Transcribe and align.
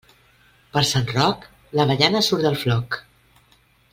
Per 0.77 0.81
Sant 0.91 1.05
Roc, 1.11 1.45
l'avellana 1.79 2.23
surt 2.31 2.45
del 2.49 2.59
floc. 2.65 3.01